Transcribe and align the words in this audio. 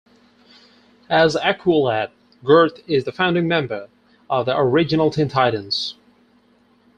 As 1.11 1.35
Aqualad, 1.35 2.09
Garth 2.43 2.79
is 2.89 3.05
a 3.07 3.11
founding 3.11 3.47
member 3.47 3.87
of 4.31 4.47
the 4.47 4.57
original 4.57 5.11
Teen 5.11 5.27
Titans. 5.29 5.93